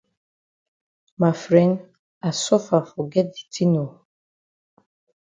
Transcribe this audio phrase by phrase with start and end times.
[1.19, 1.71] Ma fren
[2.27, 3.91] I suffer for get di tin oo.